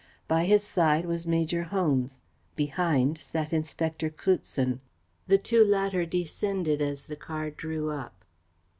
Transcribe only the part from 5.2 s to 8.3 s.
The two latter descended as the car drew up.